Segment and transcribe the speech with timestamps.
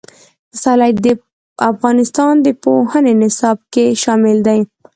[0.51, 1.07] پسرلی د
[1.71, 4.59] افغانستان د پوهنې نصاب کې شامل دي.